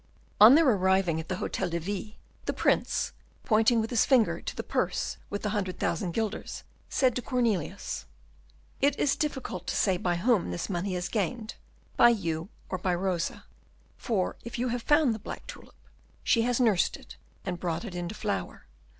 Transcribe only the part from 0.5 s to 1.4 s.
their arriving at the